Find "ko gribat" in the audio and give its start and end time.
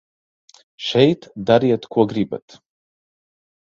1.95-2.61